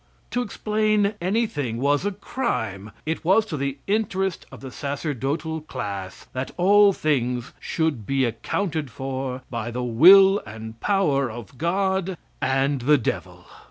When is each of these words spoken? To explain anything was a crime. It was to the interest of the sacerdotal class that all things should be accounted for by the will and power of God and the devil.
To 0.31 0.41
explain 0.41 1.13
anything 1.21 1.77
was 1.77 2.07
a 2.07 2.11
crime. 2.11 2.89
It 3.05 3.23
was 3.23 3.45
to 3.45 3.55
the 3.55 3.77
interest 3.85 4.47
of 4.51 4.61
the 4.61 4.71
sacerdotal 4.71 5.61
class 5.61 6.25
that 6.33 6.49
all 6.57 6.91
things 6.91 7.53
should 7.59 8.07
be 8.07 8.25
accounted 8.25 8.89
for 8.89 9.43
by 9.51 9.69
the 9.69 9.83
will 9.83 10.41
and 10.43 10.79
power 10.79 11.29
of 11.29 11.55
God 11.59 12.17
and 12.41 12.81
the 12.81 12.97
devil. 12.97 13.45